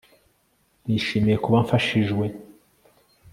Nishimiye 0.85 1.37
kuba 1.43 1.57
mfashijwe 1.65 2.25